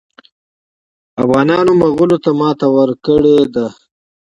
افغانانو 1.23 1.71
مغولو 1.81 2.17
ته 2.23 2.31
ماته 2.39 2.67
ورکړې 2.75 3.37
ده. 3.53 3.65